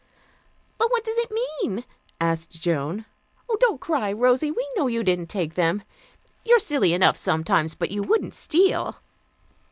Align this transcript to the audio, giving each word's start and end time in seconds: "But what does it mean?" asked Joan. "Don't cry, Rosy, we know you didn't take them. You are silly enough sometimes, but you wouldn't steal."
"But 0.79 0.89
what 0.89 1.03
does 1.03 1.19
it 1.19 1.29
mean?" 1.29 1.85
asked 2.19 2.49
Joan. 2.59 3.05
"Don't 3.59 3.79
cry, 3.79 4.11
Rosy, 4.11 4.49
we 4.49 4.67
know 4.75 4.87
you 4.87 5.03
didn't 5.03 5.27
take 5.29 5.53
them. 5.53 5.83
You 6.43 6.55
are 6.55 6.59
silly 6.59 6.91
enough 6.95 7.17
sometimes, 7.17 7.75
but 7.75 7.91
you 7.91 8.01
wouldn't 8.01 8.33
steal." 8.33 8.95